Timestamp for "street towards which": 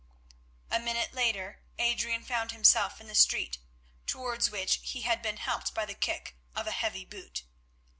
3.13-4.79